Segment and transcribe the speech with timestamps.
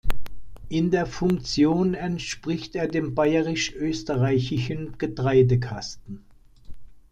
[0.69, 6.25] In der Funktion entspricht er dem bayerisch-österreichischen Getreidekasten.